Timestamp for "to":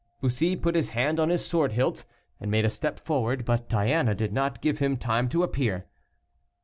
5.29-5.43